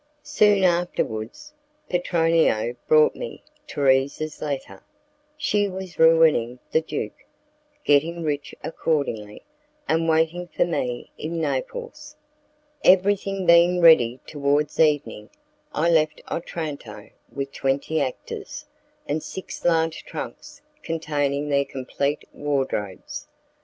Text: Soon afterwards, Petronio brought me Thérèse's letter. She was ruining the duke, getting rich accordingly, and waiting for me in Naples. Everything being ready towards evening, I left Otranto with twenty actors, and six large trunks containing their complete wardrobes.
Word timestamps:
Soon 0.23 0.63
afterwards, 0.63 1.53
Petronio 1.87 2.75
brought 2.87 3.15
me 3.15 3.43
Thérèse's 3.67 4.41
letter. 4.41 4.81
She 5.37 5.69
was 5.69 5.99
ruining 5.99 6.57
the 6.71 6.81
duke, 6.81 7.23
getting 7.85 8.23
rich 8.23 8.55
accordingly, 8.63 9.43
and 9.87 10.09
waiting 10.09 10.47
for 10.47 10.65
me 10.65 11.11
in 11.19 11.39
Naples. 11.39 12.15
Everything 12.83 13.45
being 13.45 13.79
ready 13.79 14.19
towards 14.25 14.79
evening, 14.79 15.29
I 15.71 15.87
left 15.91 16.19
Otranto 16.31 17.11
with 17.31 17.51
twenty 17.51 18.01
actors, 18.01 18.65
and 19.07 19.21
six 19.21 19.63
large 19.63 20.03
trunks 20.03 20.63
containing 20.81 21.49
their 21.49 21.63
complete 21.65 22.27
wardrobes. 22.33 23.27